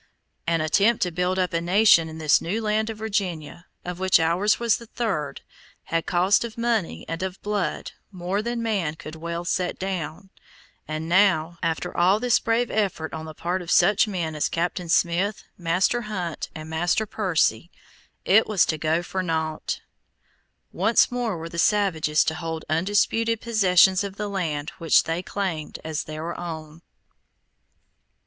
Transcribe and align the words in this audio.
An 0.47 0.61
attempt 0.61 1.03
to 1.03 1.11
build 1.11 1.37
up 1.37 1.53
a 1.53 1.61
nation 1.61 2.09
in 2.09 2.17
this 2.17 2.41
new 2.41 2.59
land 2.59 2.89
of 2.89 2.97
Virginia, 2.97 3.67
of 3.85 3.99
which 3.99 4.19
ours 4.19 4.59
was 4.59 4.77
the 4.77 4.87
third, 4.87 5.41
had 5.83 6.07
cost 6.07 6.43
of 6.43 6.57
money 6.57 7.05
and 7.07 7.21
of 7.21 7.39
blood 7.43 7.91
more 8.11 8.41
than 8.41 8.63
man 8.63 8.95
could 8.95 9.13
well 9.15 9.45
set 9.45 9.77
down, 9.77 10.31
and 10.87 11.07
now, 11.07 11.59
after 11.61 11.95
all 11.95 12.19
this 12.19 12.39
brave 12.39 12.71
effort 12.71 13.13
on 13.13 13.25
the 13.25 13.35
part 13.35 13.61
of 13.61 13.69
such 13.69 14.07
men 14.07 14.33
as 14.33 14.49
Captain 14.49 14.89
Smith, 14.89 15.43
Master 15.55 16.01
Hunt 16.01 16.49
and 16.55 16.67
Master 16.67 17.05
Percy, 17.05 17.69
it 18.25 18.47
was 18.47 18.65
to 18.65 18.79
go 18.79 19.03
for 19.03 19.21
naught. 19.21 19.81
Once 20.71 21.11
more 21.11 21.37
were 21.37 21.47
the 21.47 21.59
savages 21.59 22.23
to 22.23 22.33
hold 22.33 22.65
undisputed 22.67 23.39
possession 23.39 23.95
of 24.01 24.15
the 24.15 24.27
land 24.27 24.71
which 24.79 25.03
they 25.03 25.21
claimed 25.21 25.77
as 25.83 26.05
their 26.05 26.35
own. 26.39 26.81